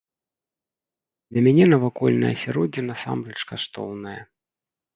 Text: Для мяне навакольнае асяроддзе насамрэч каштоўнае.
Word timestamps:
Для 1.35 1.41
мяне 1.49 1.65
навакольнае 1.75 2.31
асяроддзе 2.39 2.81
насамрэч 2.89 3.39
каштоўнае. 3.53 4.19